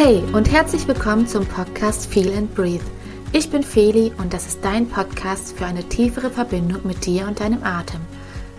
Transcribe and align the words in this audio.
Hey 0.00 0.22
und 0.32 0.48
herzlich 0.48 0.86
willkommen 0.86 1.26
zum 1.26 1.44
Podcast 1.44 2.06
Feel 2.06 2.32
and 2.32 2.54
Breathe. 2.54 2.84
Ich 3.32 3.50
bin 3.50 3.64
Feli 3.64 4.12
und 4.18 4.32
das 4.32 4.46
ist 4.46 4.64
dein 4.64 4.88
Podcast 4.88 5.58
für 5.58 5.66
eine 5.66 5.82
tiefere 5.82 6.30
Verbindung 6.30 6.82
mit 6.84 7.04
dir 7.04 7.26
und 7.26 7.40
deinem 7.40 7.64
Atem, 7.64 8.00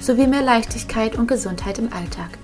sowie 0.02 0.28
mehr 0.28 0.42
Leichtigkeit 0.42 1.18
und 1.18 1.28
Gesundheit 1.28 1.80
im 1.80 1.94
Alltag. 1.94 2.38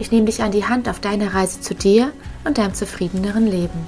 Ich 0.00 0.10
nehme 0.10 0.26
dich 0.26 0.42
an 0.42 0.50
die 0.50 0.64
Hand 0.64 0.88
auf 0.88 0.98
deiner 0.98 1.32
Reise 1.32 1.60
zu 1.60 1.76
dir 1.76 2.10
und 2.44 2.58
deinem 2.58 2.74
zufriedeneren 2.74 3.46
Leben. 3.46 3.86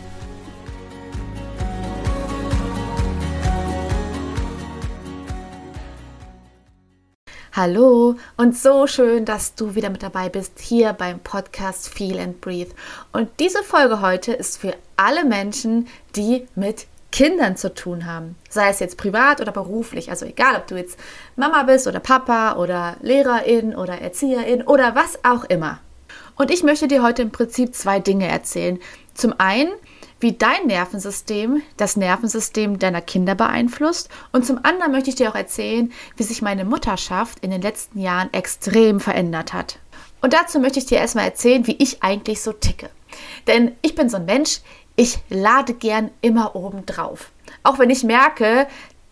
Hallo 7.57 8.17
und 8.37 8.55
so 8.55 8.87
schön, 8.87 9.25
dass 9.25 9.55
du 9.55 9.75
wieder 9.75 9.89
mit 9.89 10.03
dabei 10.03 10.29
bist 10.29 10.59
hier 10.59 10.93
beim 10.93 11.21
Podcast 11.21 11.89
Feel 11.89 12.21
and 12.21 12.39
Breathe. 12.43 12.73
Und 13.13 13.31
diese 13.41 13.63
Folge 13.63 14.03
heute 14.03 14.35
ist 14.35 14.61
für 14.61 14.75
alle 14.99 15.25
Menschen, 15.25 15.89
die 16.17 16.47
mit 16.55 16.87
Kindern 17.13 17.57
zu 17.57 17.73
tun 17.73 18.05
haben. 18.05 18.37
Sei 18.51 18.69
es 18.69 18.81
jetzt 18.81 18.99
privat 18.99 19.41
oder 19.41 19.53
beruflich. 19.53 20.11
Also 20.11 20.27
egal, 20.27 20.57
ob 20.57 20.67
du 20.67 20.77
jetzt 20.77 20.99
Mama 21.35 21.63
bist 21.63 21.87
oder 21.87 21.99
Papa 21.99 22.57
oder 22.57 22.99
Lehrerin 23.01 23.75
oder 23.75 24.03
Erzieherin 24.03 24.61
oder 24.61 24.95
was 24.95 25.25
auch 25.25 25.45
immer. 25.45 25.81
Und 26.37 26.51
ich 26.51 26.63
möchte 26.63 26.89
dir 26.89 27.03
heute 27.03 27.23
im 27.23 27.31
Prinzip 27.31 27.75
zwei 27.75 28.01
Dinge 28.01 28.29
erzählen. 28.29 28.79
Zum 29.15 29.33
einen, 29.39 29.71
wie 30.21 30.33
dein 30.33 30.67
Nervensystem 30.67 31.63
das 31.77 31.97
Nervensystem 31.97 32.79
deiner 32.79 33.01
Kinder 33.03 33.35
beeinflusst. 33.35 34.09
Und 34.33 34.47
zum 34.47 34.59
anderen 34.63 34.93
möchte 34.93 35.11
ich 35.11 35.17
dir 35.17 35.31
auch 35.31 35.35
erzählen, 35.35 35.93
wie 36.17 36.23
sich 36.23 36.43
meine 36.43 36.65
Mutterschaft 36.65 37.41
in 37.41 37.51
den 37.51 37.63
letzten 37.63 38.01
Jahren 38.01 38.33
extrem 38.33 39.01
verändert 39.01 39.53
hat. 39.53 39.79
Und 40.23 40.33
dazu 40.33 40.59
möchte 40.59 40.79
ich 40.79 40.87
dir 40.87 40.99
erstmal 40.99 41.27
erzählen, 41.27 41.67
wie 41.67 41.77
ich 41.79 42.03
eigentlich 42.03 42.41
so 42.41 42.53
ticke. 42.53 42.91
Denn 43.47 43.73
ich 43.83 43.95
bin 43.95 44.09
so 44.09 44.17
ein 44.17 44.25
Mensch, 44.25 44.61
ich 44.97 45.19
lade 45.29 45.75
gern 45.75 46.11
immer 46.23 46.57
oben 46.57 46.87
drauf. 46.87 47.31
Auch 47.63 47.79
wenn 47.79 47.91
ich 47.91 48.03
merke, 48.03 48.67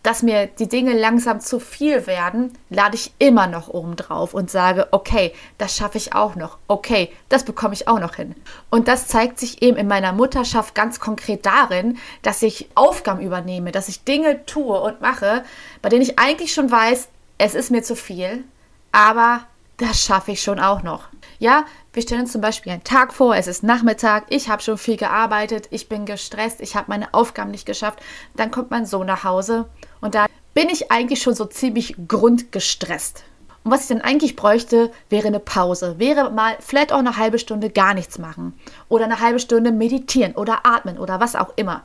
dass 0.05 0.21
mir 0.21 0.45
die 0.45 0.69
Dinge 0.69 0.93
langsam 0.93 1.39
zu 1.39 1.59
viel 1.59 2.05
werden, 2.05 2.53
lade 2.69 2.95
ich 2.95 3.11
immer 3.17 3.47
noch 3.47 3.69
oben 3.69 3.95
drauf 3.95 4.35
und 4.35 4.51
sage, 4.51 4.87
okay, 4.91 5.33
das 5.57 5.75
schaffe 5.75 5.97
ich 5.97 6.13
auch 6.13 6.35
noch. 6.35 6.59
Okay, 6.67 7.11
das 7.27 7.43
bekomme 7.43 7.73
ich 7.73 7.87
auch 7.87 7.99
noch 7.99 8.15
hin. 8.15 8.35
Und 8.69 8.87
das 8.87 9.07
zeigt 9.07 9.39
sich 9.39 9.63
eben 9.63 9.77
in 9.77 9.87
meiner 9.87 10.13
Mutterschaft 10.13 10.75
ganz 10.75 10.99
konkret 10.99 11.45
darin, 11.47 11.97
dass 12.21 12.43
ich 12.43 12.69
Aufgaben 12.75 13.19
übernehme, 13.19 13.71
dass 13.71 13.89
ich 13.89 14.03
Dinge 14.03 14.45
tue 14.45 14.79
und 14.79 15.01
mache, 15.01 15.43
bei 15.81 15.89
denen 15.89 16.03
ich 16.03 16.19
eigentlich 16.19 16.53
schon 16.53 16.69
weiß, 16.69 17.07
es 17.39 17.55
ist 17.55 17.71
mir 17.71 17.81
zu 17.81 17.95
viel, 17.95 18.43
aber 18.91 19.41
das 19.77 20.03
schaffe 20.03 20.31
ich 20.31 20.41
schon 20.41 20.59
auch 20.59 20.83
noch. 20.83 21.09
Ja, 21.39 21.65
wir 21.93 22.01
stellen 22.01 22.21
uns 22.21 22.31
zum 22.31 22.41
Beispiel 22.41 22.71
einen 22.71 22.83
Tag 22.83 23.13
vor, 23.13 23.35
es 23.35 23.47
ist 23.47 23.63
Nachmittag, 23.63 24.25
ich 24.29 24.49
habe 24.49 24.61
schon 24.61 24.77
viel 24.77 24.97
gearbeitet, 24.97 25.67
ich 25.71 25.89
bin 25.89 26.05
gestresst, 26.05 26.61
ich 26.61 26.75
habe 26.75 26.85
meine 26.89 27.13
Aufgaben 27.13 27.51
nicht 27.51 27.65
geschafft. 27.65 27.99
Dann 28.35 28.51
kommt 28.51 28.71
mein 28.71 28.85
Sohn 28.85 29.07
nach 29.07 29.23
Hause 29.23 29.67
und 30.01 30.15
da 30.15 30.27
bin 30.53 30.69
ich 30.69 30.91
eigentlich 30.91 31.21
schon 31.21 31.35
so 31.35 31.45
ziemlich 31.45 31.95
grundgestresst. 32.07 33.23
Und 33.65 33.71
was 33.71 33.81
ich 33.81 33.87
dann 33.87 34.01
eigentlich 34.01 34.35
bräuchte, 34.35 34.91
wäre 35.09 35.27
eine 35.27 35.39
Pause. 35.39 35.95
Wäre 35.97 36.29
mal 36.29 36.55
vielleicht 36.59 36.93
auch 36.93 36.99
eine 36.99 37.17
halbe 37.17 37.39
Stunde 37.39 37.71
gar 37.71 37.95
nichts 37.95 38.19
machen. 38.19 38.53
Oder 38.89 39.05
eine 39.05 39.19
halbe 39.19 39.39
Stunde 39.39 39.71
meditieren 39.71 40.35
oder 40.35 40.67
atmen 40.67 40.99
oder 40.99 41.19
was 41.19 41.35
auch 41.35 41.51
immer. 41.55 41.83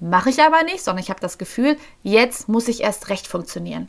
Mache 0.00 0.30
ich 0.30 0.42
aber 0.42 0.64
nicht, 0.64 0.82
sondern 0.82 1.04
ich 1.04 1.10
habe 1.10 1.20
das 1.20 1.38
Gefühl, 1.38 1.76
jetzt 2.02 2.48
muss 2.48 2.68
ich 2.68 2.82
erst 2.82 3.10
recht 3.10 3.28
funktionieren. 3.28 3.86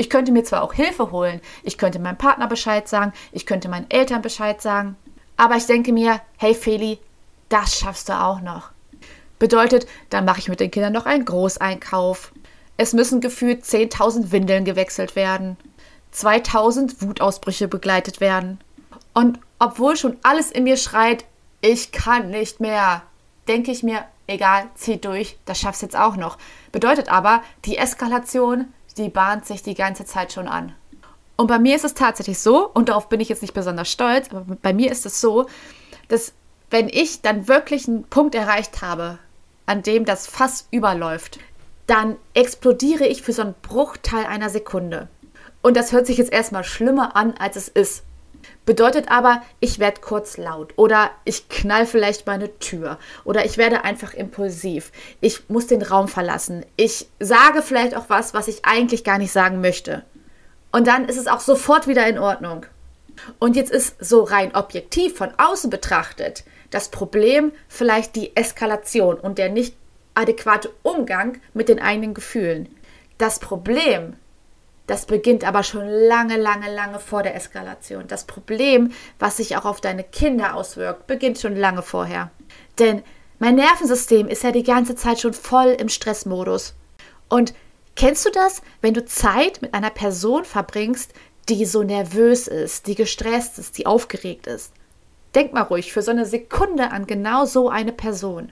Ich 0.00 0.08
könnte 0.08 0.32
mir 0.32 0.44
zwar 0.44 0.62
auch 0.62 0.72
Hilfe 0.72 1.10
holen, 1.10 1.42
ich 1.62 1.76
könnte 1.76 1.98
meinem 1.98 2.16
Partner 2.16 2.46
Bescheid 2.46 2.88
sagen, 2.88 3.12
ich 3.32 3.44
könnte 3.44 3.68
meinen 3.68 3.90
Eltern 3.90 4.22
Bescheid 4.22 4.62
sagen, 4.62 4.96
aber 5.36 5.56
ich 5.56 5.66
denke 5.66 5.92
mir, 5.92 6.22
hey 6.38 6.54
Feli, 6.54 6.98
das 7.50 7.76
schaffst 7.76 8.08
du 8.08 8.14
auch 8.14 8.40
noch. 8.40 8.70
Bedeutet, 9.38 9.86
dann 10.08 10.24
mache 10.24 10.38
ich 10.38 10.48
mit 10.48 10.58
den 10.58 10.70
Kindern 10.70 10.94
noch 10.94 11.04
einen 11.04 11.26
Großeinkauf. 11.26 12.32
Es 12.78 12.94
müssen 12.94 13.20
gefühlt 13.20 13.62
10.000 13.62 14.32
Windeln 14.32 14.64
gewechselt 14.64 15.16
werden, 15.16 15.58
2.000 16.14 17.02
Wutausbrüche 17.02 17.68
begleitet 17.68 18.22
werden. 18.22 18.58
Und 19.12 19.38
obwohl 19.58 19.98
schon 19.98 20.16
alles 20.22 20.50
in 20.50 20.64
mir 20.64 20.78
schreit, 20.78 21.26
ich 21.60 21.92
kann 21.92 22.30
nicht 22.30 22.58
mehr, 22.58 23.02
denke 23.48 23.70
ich 23.70 23.82
mir, 23.82 24.06
egal, 24.26 24.64
zieh 24.76 24.96
durch, 24.96 25.36
das 25.44 25.60
schaffst 25.60 25.82
jetzt 25.82 25.96
auch 25.96 26.16
noch. 26.16 26.38
Bedeutet 26.72 27.12
aber, 27.12 27.42
die 27.66 27.76
Eskalation 27.76 28.72
die 29.02 29.10
bahnt 29.10 29.46
sich 29.46 29.62
die 29.62 29.74
ganze 29.74 30.04
Zeit 30.04 30.32
schon 30.32 30.48
an. 30.48 30.74
Und 31.36 31.46
bei 31.46 31.58
mir 31.58 31.74
ist 31.74 31.84
es 31.84 31.94
tatsächlich 31.94 32.38
so, 32.38 32.68
und 32.68 32.88
darauf 32.88 33.08
bin 33.08 33.20
ich 33.20 33.28
jetzt 33.28 33.42
nicht 33.42 33.54
besonders 33.54 33.90
stolz, 33.90 34.28
aber 34.30 34.44
bei 34.60 34.72
mir 34.72 34.92
ist 34.92 35.06
es 35.06 35.20
so, 35.20 35.46
dass 36.08 36.32
wenn 36.70 36.88
ich 36.88 37.22
dann 37.22 37.48
wirklich 37.48 37.88
einen 37.88 38.04
Punkt 38.04 38.34
erreicht 38.34 38.82
habe, 38.82 39.18
an 39.66 39.82
dem 39.82 40.04
das 40.04 40.26
Fass 40.26 40.68
überläuft, 40.70 41.38
dann 41.86 42.16
explodiere 42.34 43.06
ich 43.06 43.22
für 43.22 43.32
so 43.32 43.42
einen 43.42 43.54
Bruchteil 43.62 44.26
einer 44.26 44.50
Sekunde. 44.50 45.08
Und 45.62 45.76
das 45.76 45.92
hört 45.92 46.06
sich 46.06 46.18
jetzt 46.18 46.32
erstmal 46.32 46.64
schlimmer 46.64 47.16
an, 47.16 47.34
als 47.38 47.56
es 47.56 47.68
ist. 47.68 48.04
Bedeutet 48.64 49.10
aber, 49.10 49.42
ich 49.60 49.78
werde 49.78 50.00
kurz 50.00 50.36
laut 50.36 50.72
oder 50.76 51.10
ich 51.24 51.48
knall 51.48 51.86
vielleicht 51.86 52.26
meine 52.26 52.58
Tür 52.58 52.98
oder 53.24 53.44
ich 53.44 53.58
werde 53.58 53.84
einfach 53.84 54.14
impulsiv. 54.14 54.92
Ich 55.20 55.48
muss 55.48 55.66
den 55.66 55.82
Raum 55.82 56.08
verlassen. 56.08 56.64
Ich 56.76 57.08
sage 57.18 57.62
vielleicht 57.62 57.96
auch 57.96 58.08
was, 58.08 58.34
was 58.34 58.48
ich 58.48 58.64
eigentlich 58.64 59.04
gar 59.04 59.18
nicht 59.18 59.32
sagen 59.32 59.60
möchte. 59.60 60.04
Und 60.72 60.86
dann 60.86 61.06
ist 61.06 61.18
es 61.18 61.26
auch 61.26 61.40
sofort 61.40 61.86
wieder 61.86 62.06
in 62.06 62.18
Ordnung. 62.18 62.66
Und 63.38 63.56
jetzt 63.56 63.72
ist 63.72 63.96
so 64.00 64.22
rein 64.22 64.54
objektiv 64.54 65.16
von 65.16 65.30
außen 65.36 65.68
betrachtet 65.68 66.44
das 66.70 66.88
Problem 66.88 67.52
vielleicht 67.68 68.16
die 68.16 68.36
Eskalation 68.36 69.16
und 69.16 69.38
der 69.38 69.50
nicht 69.50 69.74
adäquate 70.14 70.70
Umgang 70.82 71.40
mit 71.52 71.68
den 71.68 71.80
eigenen 71.80 72.14
Gefühlen. 72.14 72.68
Das 73.18 73.38
Problem 73.38 74.14
das 74.90 75.06
beginnt 75.06 75.44
aber 75.44 75.62
schon 75.62 75.88
lange, 75.88 76.36
lange, 76.36 76.74
lange 76.74 76.98
vor 76.98 77.22
der 77.22 77.36
Eskalation. 77.36 78.08
Das 78.08 78.24
Problem, 78.24 78.90
was 79.20 79.36
sich 79.36 79.56
auch 79.56 79.64
auf 79.64 79.80
deine 79.80 80.02
Kinder 80.02 80.56
auswirkt, 80.56 81.06
beginnt 81.06 81.38
schon 81.38 81.54
lange 81.54 81.82
vorher. 81.82 82.32
Denn 82.80 83.04
mein 83.38 83.54
Nervensystem 83.54 84.26
ist 84.26 84.42
ja 84.42 84.50
die 84.50 84.64
ganze 84.64 84.96
Zeit 84.96 85.20
schon 85.20 85.32
voll 85.32 85.76
im 85.78 85.88
Stressmodus. 85.88 86.74
Und 87.28 87.54
kennst 87.94 88.26
du 88.26 88.30
das, 88.30 88.62
wenn 88.80 88.92
du 88.92 89.04
Zeit 89.04 89.62
mit 89.62 89.74
einer 89.74 89.90
Person 89.90 90.44
verbringst, 90.44 91.12
die 91.48 91.66
so 91.66 91.84
nervös 91.84 92.48
ist, 92.48 92.88
die 92.88 92.96
gestresst 92.96 93.60
ist, 93.60 93.78
die 93.78 93.86
aufgeregt 93.86 94.48
ist? 94.48 94.72
Denk 95.36 95.52
mal 95.52 95.62
ruhig 95.62 95.92
für 95.92 96.02
so 96.02 96.10
eine 96.10 96.26
Sekunde 96.26 96.90
an 96.90 97.06
genau 97.06 97.44
so 97.44 97.68
eine 97.68 97.92
Person. 97.92 98.50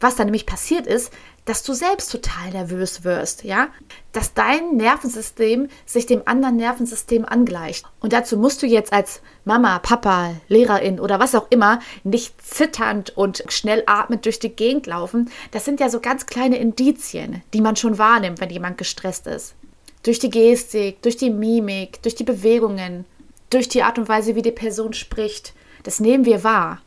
Was 0.00 0.16
da 0.16 0.24
nämlich 0.24 0.46
passiert 0.46 0.86
ist, 0.86 1.12
dass 1.44 1.62
du 1.62 1.72
selbst 1.72 2.12
total 2.12 2.50
nervös 2.50 3.02
wirst, 3.02 3.44
ja? 3.44 3.68
Dass 4.12 4.34
dein 4.34 4.76
Nervensystem 4.76 5.68
sich 5.86 6.06
dem 6.06 6.22
anderen 6.26 6.56
Nervensystem 6.56 7.24
angleicht. 7.24 7.86
Und 8.00 8.12
dazu 8.12 8.36
musst 8.36 8.62
du 8.62 8.66
jetzt 8.66 8.92
als 8.92 9.20
Mama, 9.44 9.78
Papa, 9.78 10.34
Lehrerin 10.48 11.00
oder 11.00 11.18
was 11.18 11.34
auch 11.34 11.46
immer 11.50 11.80
nicht 12.04 12.34
zitternd 12.40 13.16
und 13.16 13.44
schnell 13.48 13.82
atmend 13.86 14.26
durch 14.26 14.38
die 14.38 14.54
Gegend 14.54 14.86
laufen. 14.86 15.30
Das 15.50 15.64
sind 15.64 15.80
ja 15.80 15.88
so 15.88 16.00
ganz 16.00 16.26
kleine 16.26 16.58
Indizien, 16.58 17.42
die 17.52 17.60
man 17.60 17.76
schon 17.76 17.98
wahrnimmt, 17.98 18.40
wenn 18.40 18.50
jemand 18.50 18.78
gestresst 18.78 19.26
ist. 19.26 19.54
Durch 20.02 20.18
die 20.18 20.30
Gestik, 20.30 21.02
durch 21.02 21.16
die 21.16 21.30
Mimik, 21.30 22.02
durch 22.02 22.14
die 22.14 22.24
Bewegungen, 22.24 23.06
durch 23.50 23.68
die 23.68 23.82
Art 23.82 23.98
und 23.98 24.08
Weise, 24.08 24.34
wie 24.36 24.42
die 24.42 24.52
Person 24.52 24.92
spricht. 24.92 25.52
Das 25.82 26.00
nehmen 26.00 26.24
wir 26.24 26.44
wahr. 26.44 26.80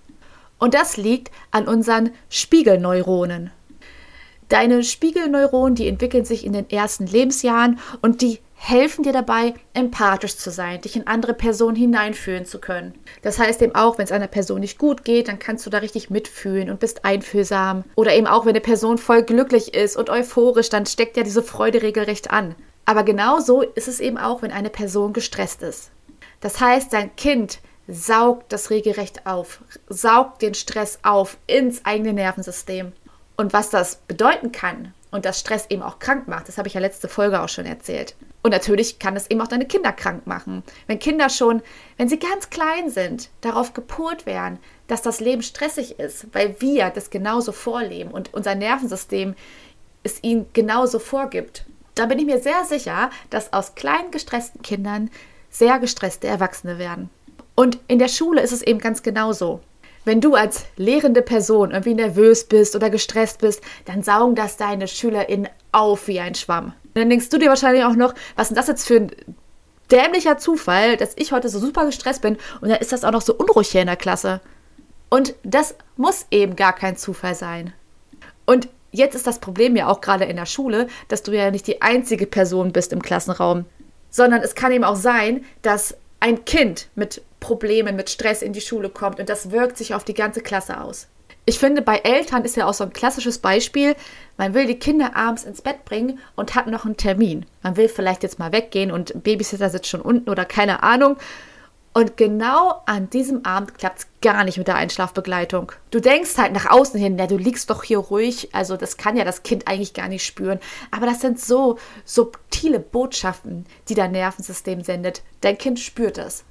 Und 0.64 0.76
das 0.76 0.96
liegt 0.96 1.30
an 1.52 1.68
unseren 1.68 2.12
Spiegelneuronen. 2.30 3.52
Deine 4.48 4.82
Spiegelneuronen, 4.86 5.76
die 5.76 5.90
entwickeln 5.90 6.24
sich 6.24 6.46
in 6.46 6.54
den 6.54 6.70
ersten 6.70 7.06
Lebensjahren 7.06 7.80
und 8.02 8.22
die 8.22 8.40
helfen 8.56 9.04
dir 9.04 9.12
dabei, 9.12 9.56
empathisch 9.74 10.38
zu 10.38 10.52
sein, 10.52 10.80
dich 10.80 10.96
in 10.96 11.06
andere 11.06 11.34
Personen 11.34 11.76
hineinfühlen 11.76 12.46
zu 12.46 12.60
können. 12.60 12.94
Das 13.24 13.40
heißt 13.40 13.62
eben 13.62 13.76
auch, 13.76 13.98
wenn 13.98 14.06
es 14.06 14.14
einer 14.14 14.28
Person 14.28 14.62
nicht 14.62 14.78
gut 14.78 15.04
geht, 15.04 15.28
dann 15.28 15.38
kannst 15.38 15.66
du 15.66 15.70
da 15.70 15.80
richtig 15.80 16.10
mitfühlen 16.10 16.70
und 16.70 16.80
bist 16.80 17.04
einfühlsam. 17.04 17.84
Oder 17.96 18.14
eben 18.14 18.28
auch, 18.28 18.46
wenn 18.46 18.52
eine 18.52 18.62
Person 18.62 18.98
voll 18.98 19.24
glücklich 19.24 19.74
ist 19.74 19.98
und 19.98 20.10
euphorisch, 20.10 20.70
dann 20.70 20.86
steckt 20.86 21.18
ja 21.18 21.24
diese 21.24 21.44
Freude 21.44 21.82
regelrecht 21.82 22.32
an. 22.32 22.56
Aber 22.86 23.04
genauso 23.04 23.64
ist 23.64 23.90
es 23.90 24.00
eben 24.00 24.18
auch, 24.18 24.42
wenn 24.42 24.52
eine 24.54 24.70
Person 24.70 25.12
gestresst 25.12 25.62
ist. 25.62 25.92
Das 26.40 26.62
heißt, 26.62 26.94
dein 26.94 27.14
Kind 27.18 27.60
saugt 27.88 28.52
das 28.52 28.70
regelrecht 28.70 29.26
auf, 29.26 29.62
saugt 29.88 30.42
den 30.42 30.54
Stress 30.54 31.00
auf 31.04 31.38
ins 31.48 31.86
eigene 31.86 32.14
Nervensystem. 32.14 32.94
Und 33.36 33.54
was 33.54 33.70
das 33.70 33.98
bedeuten 34.08 34.52
kann 34.52 34.94
und 35.12 35.26
dass 35.26 35.40
Stress 35.40 35.66
eben 35.70 35.82
auch 35.82 36.00
krank 36.00 36.28
macht, 36.28 36.48
das 36.48 36.58
habe 36.58 36.68
ich 36.68 36.76
ja 36.76 36.82
letzte 36.82 37.08
Folge 37.08 37.42
auch 37.42 37.50
schon 37.50 37.66
erzählt. 37.66 38.16
Und 38.42 38.52
natürlich 38.52 39.00
kann 39.00 39.16
es 39.16 39.30
eben 39.30 39.42
auch 39.42 39.48
deine 39.48 39.66
Kinder 39.66 39.94
krank 39.94 40.28
machen. 40.28 40.64
Wenn 40.88 41.00
Kinder 41.00 41.30
schon, 41.30 41.62
wenn 41.98 42.10
sie 42.10 42.20
ganz 42.20 42.50
klein 42.50 42.90
sind, 42.90 43.30
darauf 43.42 43.74
gepolt 43.74 44.26
werden, 44.26 44.60
dass 44.88 45.02
das 45.02 45.22
Leben 45.22 45.42
stressig 45.42 46.00
ist, 46.00 46.28
weil 46.34 46.60
wir 46.60 46.90
das 46.90 47.10
genauso 47.10 47.54
vorleben 47.54 48.12
und 48.12 48.34
unser 48.34 48.56
Nervensystem 48.56 49.36
es 50.04 50.22
ihnen 50.24 50.48
genauso 50.52 51.00
vorgibt, 51.00 51.66
da 51.96 52.06
bin 52.06 52.20
ich 52.20 52.26
mir 52.26 52.40
sehr 52.40 52.66
sicher, 52.66 53.10
dass 53.30 53.54
aus 53.54 53.76
kleinen 53.76 54.12
gestressten 54.12 54.62
Kindern 54.62 55.10
sehr 55.50 55.80
gestresste 55.80 56.28
Erwachsene 56.28 56.78
werden. 56.80 57.10
Und 57.56 57.80
in 57.88 58.00
der 58.00 58.08
Schule 58.08 58.42
ist 58.42 58.52
es 58.52 58.62
eben 58.62 58.80
ganz 58.80 59.04
genauso. 59.04 59.60
Wenn 60.06 60.22
du 60.22 60.36
als 60.36 60.66
lehrende 60.76 61.22
Person 61.22 61.72
irgendwie 61.72 61.94
nervös 61.94 62.44
bist 62.46 62.76
oder 62.76 62.90
gestresst 62.90 63.40
bist, 63.40 63.62
dann 63.86 64.04
saugen 64.04 64.36
das 64.36 64.58
deine 64.58 64.88
SchülerInnen 64.88 65.50
auf 65.72 66.08
wie 66.08 66.20
ein 66.20 66.36
Schwamm. 66.36 66.66
Und 66.66 66.96
dann 66.96 67.10
denkst 67.10 67.30
du 67.30 67.38
dir 67.38 67.50
wahrscheinlich 67.50 67.86
auch 67.86 67.96
noch, 67.96 68.14
was 68.36 68.50
ist 68.50 68.58
das 68.58 68.68
jetzt 68.68 68.86
für 68.86 68.98
ein 68.98 69.12
dämlicher 69.92 70.38
Zufall, 70.38 70.98
dass 70.98 71.14
ich 71.16 71.32
heute 71.32 71.50
so 71.50 71.60
super 71.60 71.86
gestresst 71.86 72.22
bin 72.22 72.38
und 72.62 72.70
dann 72.70 72.80
ist 72.80 72.92
das 72.92 73.04
auch 73.04 73.12
noch 73.12 73.22
so 73.22 73.34
unruhig 73.34 73.70
hier 73.70 73.82
in 73.82 73.88
der 73.88 73.96
Klasse. 73.96 74.42
Und 75.10 75.36
das 75.44 75.76
muss 75.96 76.26
eben 76.32 76.56
gar 76.56 76.74
kein 76.74 76.98
Zufall 76.98 77.36
sein. 77.36 77.74
Und 78.46 78.68
jetzt 78.92 79.16
ist 79.16 79.28
das 79.28 79.40
Problem 79.40 79.76
ja 79.76 79.88
auch 79.88 80.02
gerade 80.02 80.26
in 80.26 80.36
der 80.36 80.46
Schule, 80.46 80.88
dass 81.08 81.24
du 81.24 81.32
ja 81.32 81.52
nicht 81.52 81.68
die 81.68 81.82
einzige 81.82 82.26
Person 82.26 82.74
bist 82.74 82.92
im 82.92 83.02
Klassenraum, 83.02 83.66
sondern 84.10 84.42
es 84.42 84.56
kann 84.56 84.72
eben 84.72 84.84
auch 84.84 84.96
sein, 84.96 85.46
dass 85.62 85.96
ein 86.20 86.46
Kind 86.46 86.90
mit 86.96 87.22
Problemen, 87.44 87.98
mit 87.98 88.10
Stress 88.10 88.42
in 88.42 88.54
die 88.54 88.62
Schule 88.62 88.90
kommt 88.90 89.20
und 89.20 89.28
das 89.28 89.52
wirkt 89.52 89.78
sich 89.78 89.94
auf 89.94 90.06
die 90.06 90.14
ganze 90.14 90.40
Klasse 90.40 90.80
aus. 90.80 91.08
Ich 91.46 91.60
finde, 91.60 91.82
bei 91.82 91.98
Eltern 91.98 92.46
ist 92.46 92.56
ja 92.56 92.66
auch 92.66 92.74
so 92.74 92.86
ein 92.86 92.94
klassisches 92.94 93.38
Beispiel, 93.38 93.98
man 94.38 94.54
will 94.54 94.66
die 94.66 94.80
Kinder 94.80 95.18
abends 95.18 95.44
ins 95.44 95.62
Bett 95.62 95.84
bringen 95.84 96.20
und 96.38 96.56
hat 96.56 96.68
noch 96.68 96.86
einen 96.86 96.96
Termin. 96.96 97.46
Man 97.62 97.76
will 97.76 97.90
vielleicht 97.90 98.24
jetzt 98.24 98.40
mal 98.40 98.54
weggehen 98.54 98.92
und 98.92 99.24
Babysitter 99.24 99.70
sitzt 99.70 99.90
schon 99.90 100.00
unten 100.00 100.30
oder 100.30 100.46
keine 100.46 100.84
Ahnung. 100.84 101.18
Und 101.92 102.16
genau 102.16 102.82
an 102.86 103.10
diesem 103.10 103.44
Abend 103.44 103.78
klappt 103.78 104.00
es 104.00 104.08
gar 104.22 104.46
nicht 104.46 104.58
mit 104.58 104.68
der 104.68 104.78
Einschlafbegleitung. 104.78 105.74
Du 105.92 106.00
denkst 106.00 106.38
halt 106.38 106.54
nach 106.54 106.72
außen 106.72 106.98
hin, 106.98 107.20
ja, 107.20 107.28
du 107.28 107.38
liegst 107.38 107.70
doch 107.70 107.84
hier 107.84 108.00
ruhig. 108.00 108.56
Also 108.56 108.78
das 108.78 108.96
kann 108.96 109.18
ja 109.18 109.26
das 109.26 109.44
Kind 109.44 109.68
eigentlich 109.68 109.94
gar 109.94 110.08
nicht 110.08 110.26
spüren. 110.26 110.60
Aber 110.92 111.08
das 111.08 111.20
sind 111.20 111.42
so 111.42 111.78
subtile 112.06 112.80
Botschaften, 112.80 113.66
die 113.90 113.96
dein 113.96 114.14
Nervensystem 114.14 114.82
sendet. 114.82 115.24
Dein 115.42 115.58
Kind 115.58 115.82
spürt 115.82 116.18
es. 116.18 116.46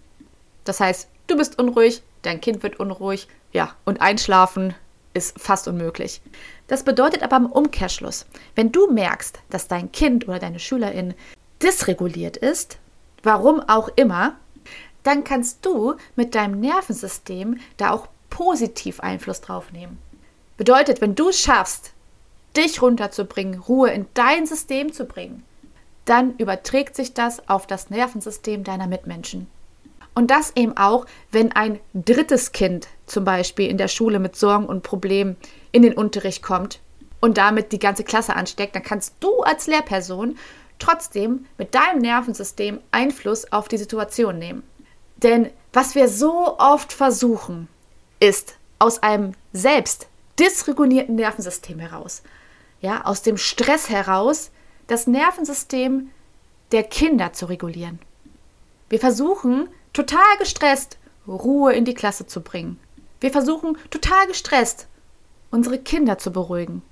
Das 0.65 0.81
heißt, 0.81 1.09
du 1.27 1.37
bist 1.37 1.59
unruhig, 1.59 2.03
dein 2.23 2.41
Kind 2.41 2.63
wird 2.63 2.79
unruhig. 2.79 3.29
Ja, 3.53 3.75
und 3.85 4.01
einschlafen 4.01 4.75
ist 5.15 5.39
fast 5.39 5.69
unmöglich. 5.69 6.21
Das 6.69 6.85
bedeutet 6.85 7.23
aber 7.23 7.37
im 7.37 7.47
Umkehrschluss, 7.47 8.27
wenn 8.55 8.73
du 8.73 8.91
merkst, 8.91 9.41
dass 9.51 9.69
dein 9.69 9.93
Kind 9.93 10.27
oder 10.27 10.39
deine 10.39 10.59
Schülerin 10.59 11.15
dysreguliert 11.63 12.37
ist, 12.37 12.79
warum 13.23 13.61
auch 13.61 13.89
immer, 13.97 14.37
dann 15.03 15.25
kannst 15.25 15.67
du 15.67 15.95
mit 16.17 16.35
deinem 16.35 16.61
Nervensystem 16.61 17.59
da 17.77 17.91
auch 17.91 18.09
positiv 18.31 19.01
Einfluss 19.01 19.41
drauf 19.41 19.73
nehmen. 19.73 19.99
Bedeutet, 20.57 21.01
wenn 21.01 21.15
du 21.15 21.29
es 21.29 21.41
schaffst, 21.41 21.93
dich 22.57 22.81
runterzubringen, 22.81 23.61
Ruhe 23.61 23.91
in 23.91 24.07
dein 24.15 24.47
System 24.47 24.93
zu 24.93 25.05
bringen, 25.05 25.45
dann 26.05 26.37
überträgt 26.37 26.97
sich 26.97 27.15
das 27.15 27.49
auf 27.49 27.67
das 27.67 27.91
Nervensystem 27.91 28.65
deiner 28.65 28.87
Mitmenschen. 28.87 29.47
Und 30.15 30.31
das 30.31 30.53
eben 30.57 30.77
auch, 30.77 31.07
wenn 31.31 31.53
ein 31.53 31.81
drittes 31.95 32.53
Kind 32.53 32.89
zum 33.07 33.25
Beispiel 33.25 33.69
in 33.69 33.79
der 33.79 33.89
Schule 33.89 34.19
mit 34.19 34.37
Sorgen 34.37 34.67
und 34.67 34.83
Problemen 34.83 35.37
in 35.73 35.83
den 35.83 35.95
Unterricht 35.95 36.43
kommt 36.43 36.81
und 37.21 37.39
damit 37.39 37.73
die 37.73 37.79
ganze 37.79 38.05
Klasse 38.05 38.37
ansteckt, 38.37 38.75
dann 38.75 38.83
kannst 38.83 39.15
du 39.21 39.41
als 39.41 39.67
Lehrperson 39.67 40.37
trotzdem 40.79 41.47
mit 41.57 41.75
deinem 41.75 42.01
Nervensystem 42.01 42.81
Einfluss 42.91 43.51
auf 43.53 43.69
die 43.69 43.79
Situation 43.79 44.39
nehmen. 44.39 44.63
Denn 45.17 45.51
was 45.73 45.95
wir 45.95 46.09
so 46.09 46.59
oft 46.59 46.93
versuchen, 46.93 47.69
ist 48.21 48.57
aus 48.79 49.03
einem 49.03 49.33
selbst 49.53 50.09
dysregulierten 50.39 51.15
Nervensystem 51.15 51.79
heraus, 51.79 52.23
ja, 52.81 53.05
aus 53.05 53.23
dem 53.23 53.37
Stress 53.37 53.89
heraus, 53.89 54.51
das 54.89 55.07
Nervensystem 55.07 56.11
der 56.73 56.83
Kinder 56.83 57.33
zu 57.33 57.47
regulieren. 57.47 58.01
Wir 58.89 58.99
versuchen, 58.99 59.69
total 59.93 60.37
gestresst 60.39 60.99
Ruhe 61.27 61.73
in 61.73 61.85
die 61.85 61.95
Klasse 61.95 62.27
zu 62.27 62.41
bringen. 62.41 62.79
Wir 63.21 63.31
versuchen, 63.31 63.77
total 63.91 64.27
gestresst 64.27 64.87
unsere 65.51 65.79
Kinder 65.79 66.19
zu 66.19 66.33
beruhigen. 66.33 66.83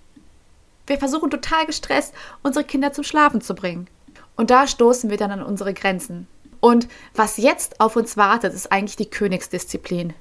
Wir 0.87 0.99
versuchen, 0.99 1.31
total 1.31 1.67
gestresst 1.67 2.14
unsere 2.43 2.64
Kinder 2.64 2.93
zum 2.93 3.05
Schlafen 3.05 3.41
zu 3.41 3.55
bringen. 3.55 3.88
Und 4.37 4.50
da 4.50 4.67
stoßen 4.67 5.11
wir 5.11 5.17
dann 5.17 5.31
an 5.31 5.43
unsere 5.43 5.75
Grenzen. 5.75 6.26
Und 6.61 6.88
was 7.14 7.37
jetzt 7.38 7.81
auf 7.81 7.97
uns 7.97 8.17
wartet, 8.17 8.55
ist 8.55 8.70
eigentlich 8.70 8.97
die 8.97 9.11
Königsdisziplin. 9.11 10.12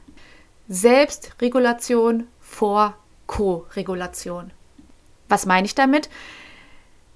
Selbstregulation 0.67 2.27
vor 2.39 2.95
Co-Regulation. 3.27 4.51
Was 5.27 5.45
meine 5.45 5.65
ich 5.65 5.75
damit? 5.75 6.09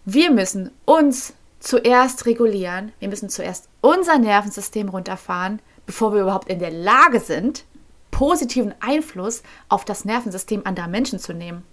Wir 0.06 0.31
müssen 0.31 0.71
uns 0.86 1.33
zuerst 1.63 2.25
regulieren, 2.25 2.92
wir 3.00 3.07
müssen 3.07 3.30
zuerst 3.30 3.69
unser 3.81 4.19
Nervensystem 4.19 4.89
runterfahren, 4.89 5.62
bevor 5.86 6.13
wir 6.13 6.21
überhaupt 6.21 6.50
in 6.50 6.60
der 6.60 6.71
Lage 6.71 7.19
sind, 7.19 7.63
positiven 8.12 8.75
Einfluss 8.81 9.42
auf 9.69 9.86
das 9.86 10.06
Nervensystem 10.06 10.62
anderer 10.65 10.88
Menschen 10.88 11.19
zu 11.19 11.33
nehmen. 11.33 11.63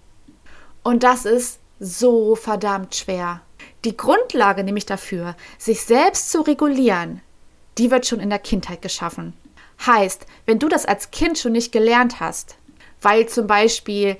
Und 0.81 1.03
das 1.03 1.25
ist 1.25 1.59
so 1.79 2.35
verdammt 2.35 2.95
schwer. 2.95 3.41
Die 3.83 3.97
Grundlage 3.97 4.63
nämlich 4.63 4.85
dafür, 4.85 5.35
sich 5.57 5.81
selbst 5.83 6.31
zu 6.31 6.41
regulieren, 6.41 7.21
die 7.77 7.91
wird 7.91 8.05
schon 8.05 8.19
in 8.19 8.29
der 8.29 8.39
Kindheit 8.39 8.81
geschaffen. 8.81 9.33
Heißt, 9.85 10.25
wenn 10.45 10.59
du 10.59 10.69
das 10.69 10.85
als 10.85 11.11
Kind 11.11 11.37
schon 11.37 11.51
nicht 11.51 11.71
gelernt 11.71 12.19
hast, 12.19 12.55
weil 13.01 13.27
zum 13.27 13.47
Beispiel 13.47 14.17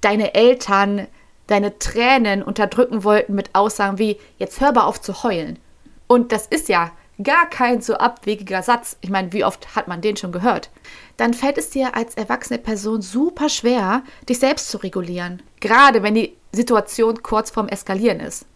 deine 0.00 0.34
Eltern 0.34 1.08
deine 1.48 1.78
Tränen 1.78 2.44
unterdrücken 2.44 3.02
wollten 3.02 3.34
mit 3.34 3.54
Aussagen 3.54 3.98
wie, 3.98 4.18
jetzt 4.38 4.60
hör 4.60 4.72
mal 4.72 4.84
auf 4.84 5.00
zu 5.00 5.24
heulen. 5.24 5.58
Und 6.06 6.30
das 6.30 6.46
ist 6.46 6.68
ja 6.68 6.92
gar 7.22 7.50
kein 7.50 7.82
so 7.82 7.94
abwegiger 7.94 8.62
Satz. 8.62 8.96
Ich 9.00 9.10
meine, 9.10 9.32
wie 9.32 9.44
oft 9.44 9.74
hat 9.74 9.88
man 9.88 10.00
den 10.00 10.16
schon 10.16 10.30
gehört? 10.30 10.70
Dann 11.16 11.34
fällt 11.34 11.58
es 11.58 11.70
dir 11.70 11.96
als 11.96 12.14
erwachsene 12.14 12.58
Person 12.58 13.02
super 13.02 13.48
schwer, 13.48 14.02
dich 14.28 14.38
selbst 14.38 14.70
zu 14.70 14.78
regulieren. 14.78 15.42
Gerade 15.60 16.02
wenn 16.02 16.14
die 16.14 16.36
Situation 16.52 17.22
kurz 17.22 17.50
vorm 17.50 17.68
Eskalieren 17.68 18.20
ist. 18.20 18.46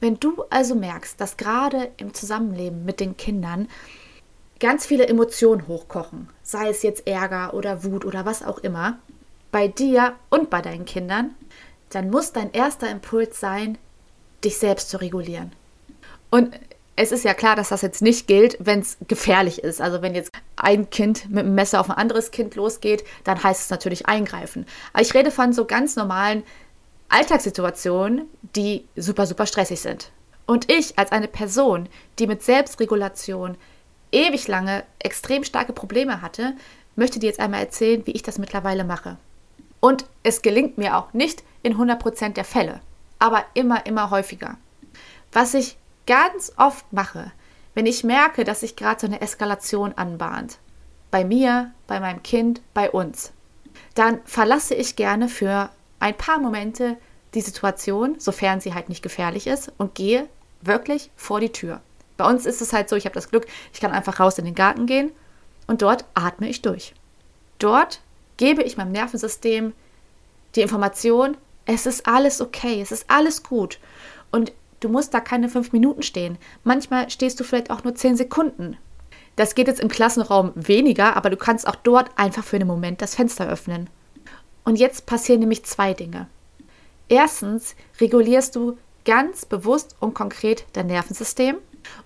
Wenn 0.00 0.20
du 0.20 0.44
also 0.50 0.74
merkst, 0.74 1.20
dass 1.20 1.36
gerade 1.36 1.90
im 1.96 2.14
Zusammenleben 2.14 2.84
mit 2.84 3.00
den 3.00 3.16
Kindern 3.16 3.68
ganz 4.60 4.86
viele 4.86 5.06
Emotionen 5.08 5.66
hochkochen, 5.68 6.28
sei 6.42 6.68
es 6.68 6.82
jetzt 6.82 7.06
Ärger 7.06 7.54
oder 7.54 7.82
Wut 7.82 8.04
oder 8.04 8.24
was 8.24 8.42
auch 8.42 8.58
immer, 8.58 8.98
bei 9.50 9.68
dir 9.68 10.14
und 10.28 10.50
bei 10.50 10.60
deinen 10.60 10.84
Kindern, 10.84 11.34
dann 11.90 12.10
muss 12.10 12.32
dein 12.32 12.52
erster 12.52 12.90
Impuls 12.90 13.40
sein, 13.40 13.78
dich 14.44 14.58
selbst 14.58 14.90
zu 14.90 15.00
regulieren. 15.00 15.52
Und 16.30 16.58
es 16.96 17.12
ist 17.12 17.24
ja 17.24 17.34
klar, 17.34 17.56
dass 17.56 17.68
das 17.68 17.82
jetzt 17.82 18.00
nicht 18.00 18.26
gilt, 18.26 18.56
wenn 18.58 18.80
es 18.80 18.96
gefährlich 19.06 19.62
ist. 19.62 19.80
Also 19.80 20.00
wenn 20.00 20.14
jetzt 20.14 20.32
ein 20.56 20.88
Kind 20.88 21.28
mit 21.28 21.40
einem 21.40 21.54
Messer 21.54 21.80
auf 21.80 21.90
ein 21.90 21.96
anderes 21.96 22.30
Kind 22.30 22.54
losgeht, 22.54 23.04
dann 23.24 23.42
heißt 23.42 23.62
es 23.62 23.70
natürlich 23.70 24.06
eingreifen. 24.06 24.66
Aber 24.92 25.02
ich 25.02 25.14
rede 25.14 25.30
von 25.30 25.52
so 25.52 25.66
ganz 25.66 25.94
normalen 25.96 26.42
Alltagssituationen, 27.08 28.22
die 28.56 28.84
super, 28.96 29.26
super 29.26 29.46
stressig 29.46 29.80
sind. 29.80 30.10
Und 30.46 30.72
ich 30.72 30.98
als 30.98 31.12
eine 31.12 31.28
Person, 31.28 31.88
die 32.18 32.26
mit 32.26 32.42
Selbstregulation 32.42 33.56
ewig 34.10 34.48
lange 34.48 34.84
extrem 34.98 35.44
starke 35.44 35.72
Probleme 35.72 36.22
hatte, 36.22 36.54
möchte 36.94 37.18
dir 37.18 37.26
jetzt 37.26 37.40
einmal 37.40 37.60
erzählen, 37.60 38.06
wie 38.06 38.12
ich 38.12 38.22
das 38.22 38.38
mittlerweile 38.38 38.84
mache. 38.84 39.18
Und 39.80 40.06
es 40.22 40.42
gelingt 40.42 40.78
mir 40.78 40.96
auch 40.96 41.12
nicht 41.12 41.42
in 41.62 41.76
100% 41.76 42.34
der 42.34 42.44
Fälle, 42.44 42.80
aber 43.18 43.44
immer, 43.54 43.86
immer 43.86 44.10
häufiger. 44.10 44.56
Was 45.32 45.54
ich 45.54 45.76
ganz 46.06 46.52
oft 46.56 46.92
mache, 46.92 47.32
wenn 47.74 47.86
ich 47.86 48.04
merke, 48.04 48.44
dass 48.44 48.60
sich 48.60 48.76
gerade 48.76 49.00
so 49.00 49.06
eine 49.06 49.20
Eskalation 49.20 49.92
anbahnt, 49.94 50.58
bei 51.10 51.24
mir, 51.24 51.72
bei 51.86 52.00
meinem 52.00 52.22
Kind, 52.22 52.62
bei 52.74 52.90
uns, 52.90 53.32
dann 53.94 54.20
verlasse 54.24 54.74
ich 54.74 54.96
gerne 54.96 55.28
für 55.28 55.70
ein 56.00 56.16
paar 56.16 56.38
Momente 56.38 56.96
die 57.34 57.40
Situation, 57.40 58.18
sofern 58.18 58.60
sie 58.60 58.74
halt 58.74 58.88
nicht 58.88 59.02
gefährlich 59.02 59.46
ist, 59.46 59.72
und 59.76 59.94
gehe 59.94 60.28
wirklich 60.62 61.10
vor 61.16 61.40
die 61.40 61.52
Tür. 61.52 61.80
Bei 62.16 62.26
uns 62.26 62.46
ist 62.46 62.62
es 62.62 62.72
halt 62.72 62.88
so, 62.88 62.96
ich 62.96 63.04
habe 63.04 63.14
das 63.14 63.28
Glück, 63.28 63.46
ich 63.72 63.80
kann 63.80 63.92
einfach 63.92 64.20
raus 64.20 64.38
in 64.38 64.46
den 64.46 64.54
Garten 64.54 64.86
gehen 64.86 65.12
und 65.66 65.82
dort 65.82 66.06
atme 66.14 66.48
ich 66.48 66.62
durch. 66.62 66.94
Dort 67.58 68.00
gebe 68.36 68.62
ich 68.62 68.76
meinem 68.76 68.92
Nervensystem 68.92 69.72
die 70.54 70.62
Information, 70.62 71.36
es 71.66 71.86
ist 71.86 72.06
alles 72.06 72.40
okay, 72.40 72.80
es 72.80 72.92
ist 72.92 73.04
alles 73.08 73.42
gut. 73.42 73.78
Und 74.30 74.52
du 74.80 74.88
musst 74.88 75.14
da 75.14 75.20
keine 75.20 75.48
fünf 75.48 75.72
Minuten 75.72 76.02
stehen. 76.02 76.38
Manchmal 76.64 77.10
stehst 77.10 77.38
du 77.40 77.44
vielleicht 77.44 77.70
auch 77.70 77.84
nur 77.84 77.94
zehn 77.94 78.16
Sekunden. 78.16 78.76
Das 79.36 79.54
geht 79.54 79.68
jetzt 79.68 79.80
im 79.80 79.88
Klassenraum 79.88 80.52
weniger, 80.54 81.16
aber 81.16 81.28
du 81.28 81.36
kannst 81.36 81.66
auch 81.66 81.76
dort 81.76 82.10
einfach 82.16 82.44
für 82.44 82.56
einen 82.56 82.68
Moment 82.68 83.02
das 83.02 83.14
Fenster 83.14 83.48
öffnen. 83.48 83.90
Und 84.64 84.76
jetzt 84.76 85.06
passieren 85.06 85.40
nämlich 85.40 85.64
zwei 85.64 85.92
Dinge. 85.92 86.26
Erstens 87.08 87.76
regulierst 88.00 88.56
du 88.56 88.78
ganz 89.04 89.44
bewusst 89.44 89.94
und 90.00 90.14
konkret 90.14 90.64
dein 90.72 90.88
Nervensystem. 90.88 91.56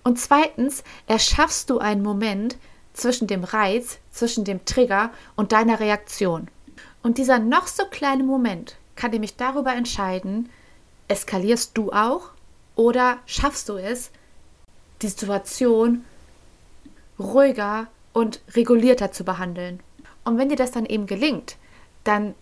Und 0.03 0.19
zweitens 0.19 0.83
erschaffst 1.07 1.69
du 1.69 1.79
einen 1.79 2.03
Moment 2.03 2.57
zwischen 3.01 3.27
dem 3.27 3.43
Reiz, 3.43 3.97
zwischen 4.11 4.45
dem 4.45 4.63
Trigger 4.65 5.11
und 5.35 5.51
deiner 5.51 5.79
Reaktion. 5.79 6.47
Und 7.03 7.17
dieser 7.17 7.39
noch 7.39 7.67
so 7.67 7.85
kleine 7.85 8.23
Moment 8.23 8.77
kann 8.95 9.11
nämlich 9.11 9.35
darüber 9.35 9.73
entscheiden, 9.73 10.49
eskalierst 11.07 11.77
du 11.77 11.91
auch 11.91 12.29
oder 12.75 13.17
schaffst 13.25 13.67
du 13.69 13.77
es, 13.77 14.11
die 15.01 15.07
Situation 15.07 16.05
ruhiger 17.19 17.87
und 18.13 18.41
regulierter 18.53 19.11
zu 19.11 19.23
behandeln. 19.23 19.79
Und 20.23 20.37
wenn 20.37 20.49
dir 20.49 20.55
das 20.55 20.71
dann 20.71 20.85
eben 20.85 21.07
gelingt, 21.07 21.57
dann 22.03 22.35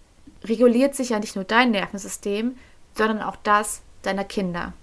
reguliert 0.43 0.95
sich 0.95 1.09
ja 1.09 1.19
nicht 1.19 1.35
nur 1.35 1.45
dein 1.45 1.71
Nervensystem, 1.71 2.57
sondern 2.95 3.21
auch 3.21 3.37
das 3.43 3.81
deiner 4.01 4.25
Kinder. 4.25 4.73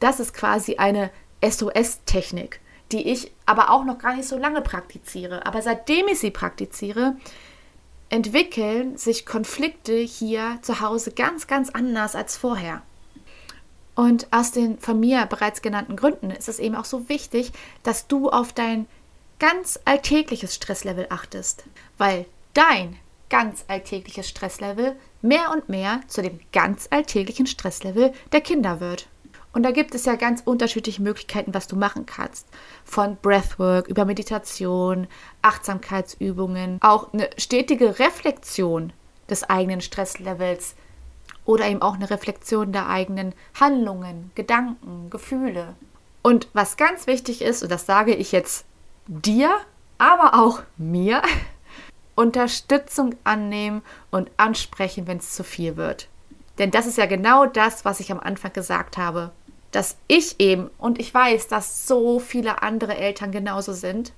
Das 0.00 0.20
ist 0.20 0.34
quasi 0.34 0.76
eine 0.76 1.10
SOS-Technik, 1.42 2.60
die 2.92 3.08
ich 3.08 3.32
aber 3.46 3.70
auch 3.70 3.84
noch 3.84 3.98
gar 3.98 4.14
nicht 4.14 4.28
so 4.28 4.36
lange 4.38 4.60
praktiziere. 4.60 5.46
Aber 5.46 5.62
seitdem 5.62 6.08
ich 6.08 6.20
sie 6.20 6.30
praktiziere, 6.30 7.16
entwickeln 8.08 8.98
sich 8.98 9.24
Konflikte 9.24 9.96
hier 9.96 10.58
zu 10.62 10.80
Hause 10.80 11.12
ganz, 11.12 11.46
ganz 11.46 11.70
anders 11.70 12.14
als 12.14 12.36
vorher. 12.36 12.82
Und 13.94 14.26
aus 14.30 14.52
den 14.52 14.78
von 14.78 15.00
mir 15.00 15.26
bereits 15.26 15.62
genannten 15.62 15.96
Gründen 15.96 16.30
ist 16.30 16.48
es 16.48 16.58
eben 16.58 16.76
auch 16.76 16.84
so 16.84 17.08
wichtig, 17.08 17.52
dass 17.82 18.06
du 18.06 18.30
auf 18.30 18.52
dein 18.52 18.86
ganz 19.38 19.78
alltägliches 19.84 20.54
Stresslevel 20.54 21.06
achtest, 21.10 21.64
weil 21.98 22.26
dein 22.54 22.96
ganz 23.28 23.64
alltägliches 23.68 24.28
Stresslevel 24.28 24.94
mehr 25.22 25.50
und 25.50 25.68
mehr 25.68 26.00
zu 26.06 26.22
dem 26.22 26.38
ganz 26.52 26.88
alltäglichen 26.90 27.46
Stresslevel 27.46 28.12
der 28.30 28.40
Kinder 28.42 28.80
wird. 28.80 29.08
Und 29.52 29.64
da 29.64 29.70
gibt 29.70 29.94
es 29.94 30.06
ja 30.06 30.16
ganz 30.16 30.42
unterschiedliche 30.44 31.02
Möglichkeiten, 31.02 31.52
was 31.52 31.66
du 31.66 31.76
machen 31.76 32.06
kannst. 32.06 32.46
Von 32.84 33.16
Breathwork 33.16 33.86
über 33.86 34.04
Meditation, 34.04 35.06
Achtsamkeitsübungen, 35.42 36.78
auch 36.80 37.12
eine 37.12 37.28
stetige 37.36 37.98
Reflexion 37.98 38.92
des 39.28 39.44
eigenen 39.44 39.82
Stresslevels 39.82 40.74
oder 41.44 41.66
eben 41.66 41.82
auch 41.82 41.94
eine 41.94 42.08
Reflexion 42.08 42.72
der 42.72 42.88
eigenen 42.88 43.34
Handlungen, 43.58 44.30
Gedanken, 44.34 45.10
Gefühle. 45.10 45.74
Und 46.22 46.48
was 46.54 46.76
ganz 46.76 47.06
wichtig 47.06 47.42
ist, 47.42 47.62
und 47.62 47.70
das 47.70 47.84
sage 47.84 48.14
ich 48.14 48.32
jetzt 48.32 48.64
dir, 49.06 49.52
aber 49.98 50.40
auch 50.42 50.62
mir, 50.78 51.20
Unterstützung 52.14 53.16
annehmen 53.24 53.82
und 54.10 54.30
ansprechen, 54.36 55.06
wenn 55.06 55.18
es 55.18 55.34
zu 55.34 55.44
viel 55.44 55.76
wird. 55.76 56.08
Denn 56.58 56.70
das 56.70 56.86
ist 56.86 56.98
ja 56.98 57.06
genau 57.06 57.46
das, 57.46 57.84
was 57.84 58.00
ich 58.00 58.12
am 58.12 58.20
Anfang 58.20 58.52
gesagt 58.52 58.98
habe 58.98 59.32
dass 59.72 59.96
ich 60.06 60.38
eben, 60.38 60.70
und 60.78 61.00
ich 61.00 61.12
weiß, 61.12 61.48
dass 61.48 61.86
so 61.88 62.20
viele 62.20 62.62
andere 62.62 62.96
Eltern 62.96 63.32
genauso 63.32 63.72
sind, 63.72 64.12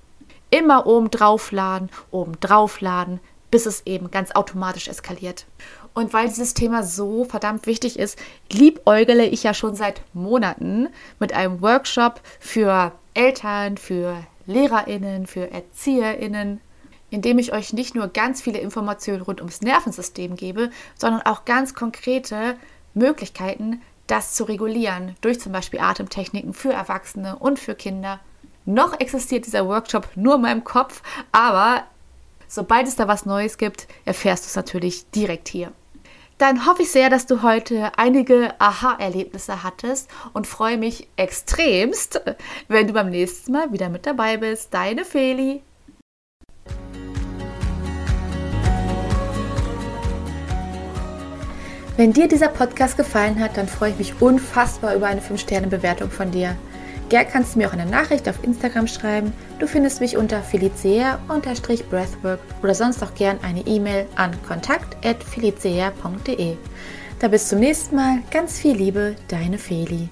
immer 0.51 0.87
oben 0.87 1.11
draufladen, 1.11 1.91
oben 2.11 2.39
draufladen, 2.41 3.21
bis 3.51 3.67
es 3.67 3.87
eben 3.87 4.11
ganz 4.11 4.33
automatisch 4.33 4.89
eskaliert. 4.89 5.47
Und 5.95 6.13
weil 6.13 6.29
dieses 6.29 6.55
Thema 6.55 6.83
so 6.83 7.25
verdammt 7.25 7.67
wichtig 7.67 7.99
ist, 7.99 8.19
liebäugele 8.53 9.27
ich 9.27 9.45
ja 9.45 9.55
schon 9.55 9.77
seit 9.77 10.03
Monaten 10.13 10.89
mit 11.21 11.33
einem 11.33 11.63
Workshop 11.63 12.21
für 12.41 12.93
Eltern, 13.15 13.77
für 13.77 14.17
LehrerInnen, 14.47 15.29
für 15.29 15.51
ErzieherInnen, 15.53 16.61
in 17.11 17.23
dem 17.23 17.39
ich 17.39 17.53
euch 17.53 17.73
nicht 17.73 17.95
nur 17.95 18.09
ganz 18.09 18.43
viele 18.43 18.59
Informationen 18.59 19.23
rund 19.23 19.41
ums 19.41 19.63
Nervensystem 19.63 20.35
gebe, 20.35 20.71
sondern 20.97 21.23
auch 21.23 21.45
ganz 21.45 21.75
konkrete 21.75 22.57
Möglichkeiten, 22.93 23.81
das 24.07 24.35
zu 24.35 24.45
regulieren 24.45 25.17
durch 25.21 25.41
zum 25.41 25.53
Beispiel 25.53 25.81
Atemtechniken 25.81 26.53
für 26.53 26.73
Erwachsene 26.73 27.37
und 27.37 27.59
für 27.59 27.75
Kinder. 27.75 28.21
Noch 28.67 28.99
existiert 28.99 29.47
dieser 29.47 29.67
Workshop 29.67 30.09
nur 30.15 30.37
in 30.37 30.43
meinem 30.43 30.65
Kopf, 30.65 31.03
aber 31.33 31.85
sobald 32.49 32.87
es 32.87 32.97
da 32.97 33.09
was 33.09 33.27
Neues 33.27 33.59
gibt, 33.59 33.89
erfährst 34.05 34.45
du 34.45 34.49
es 34.49 34.57
natürlich 34.57 35.11
direkt 35.11 35.49
hier. 35.49 35.73
Dann 36.39 36.67
hoffe 36.67 36.83
ich 36.83 36.91
sehr, 36.91 37.11
dass 37.11 37.27
du 37.27 37.43
heute 37.43 37.93
einige 37.97 38.55
Aha-Erlebnisse 38.59 39.63
hattest 39.63 40.11
und 40.33 40.47
freue 40.47 40.79
mich 40.79 41.09
extremst, 41.17 42.21
wenn 42.69 42.89
du 42.89 42.93
beim 42.93 43.11
nächsten 43.11 43.53
Mal 43.53 43.73
wieder 43.73 43.89
mit 43.89 44.05
dabei 44.05 44.37
bist. 44.37 44.75
Deine 44.75 45.05
Feli. 45.05 45.63
Wenn 51.97 52.13
dir 52.13 52.27
dieser 52.27 52.49
Podcast 52.49 52.97
gefallen 52.97 53.39
hat, 53.39 53.57
dann 53.57 53.69
freue 53.69 53.91
ich 53.91 53.99
mich 53.99 54.21
unfassbar 54.21 54.97
über 54.97 55.07
eine 55.07 55.21
5-Sterne-Bewertung 55.21 56.11
von 56.11 56.33
dir. 56.33 56.57
Gern 57.09 57.27
kannst 57.31 57.55
du 57.55 57.59
mir 57.59 57.69
auch 57.69 57.73
eine 57.73 57.87
Nachricht 57.87 58.29
auf 58.29 58.43
Instagram 58.43 58.89
schreiben. 58.89 59.33
Du 59.61 59.69
findest 59.69 60.01
mich 60.01 60.17
unter 60.17 60.43
felicea-breathwork 60.43 62.41
oder 62.63 62.75
sonst 62.75 63.01
auch 63.05 63.15
gern 63.15 63.39
eine 63.43 63.61
E-Mail 63.61 64.07
an 64.17 64.33
kontakt.felicea.de. 64.49 66.57
Da 67.21 67.29
bis 67.29 67.49
zum 67.49 67.61
nächsten 67.61 67.95
Mal. 67.95 68.19
Ganz 68.33 68.59
viel 68.59 68.75
Liebe, 68.75 69.15
deine 69.29 69.59
Feli. 69.59 70.09